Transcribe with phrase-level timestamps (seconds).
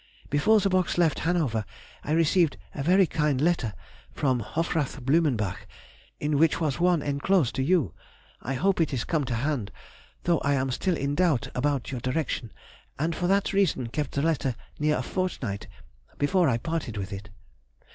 [0.31, 1.63] Before the box left Hanover,
[2.03, 3.75] I received a very kind letter
[4.11, 5.67] from Hofrath Blumenbach,
[6.19, 7.93] in which was one enclosed to you;
[8.41, 9.71] I hope it is come to hand,
[10.23, 12.51] though I am still in doubt about your direction,
[12.97, 15.67] and for that reason kept the letter near a fortnight
[16.17, 17.29] before I parted with it.